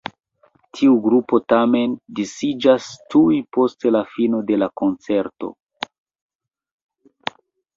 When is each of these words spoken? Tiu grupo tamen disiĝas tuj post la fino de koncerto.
Tiu 0.77 0.93
grupo 1.07 1.39
tamen 1.53 1.93
disiĝas 2.19 2.87
tuj 3.15 3.37
post 3.57 3.87
la 3.97 4.01
fino 4.15 4.41
de 4.49 4.59
koncerto. 4.83 5.53